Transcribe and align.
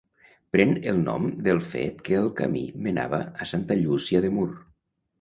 Pren 0.53 0.71
el 0.91 0.97
nom 1.01 1.27
del 1.49 1.61
fet 1.75 2.03
que 2.09 2.19
el 2.23 2.33
camí 2.41 2.65
menava 2.89 3.23
a 3.47 3.51
Santa 3.55 3.81
Llúcia 3.87 4.27
de 4.27 4.37
Mur. 4.41 4.53